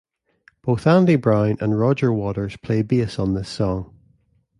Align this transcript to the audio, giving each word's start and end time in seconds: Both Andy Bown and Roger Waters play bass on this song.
Both 0.63 0.87
Andy 0.87 1.15
Bown 1.15 1.57
and 1.61 1.79
Roger 1.79 2.11
Waters 2.11 2.57
play 2.57 2.81
bass 2.81 3.19
on 3.19 3.35
this 3.35 3.49
song. 3.49 3.95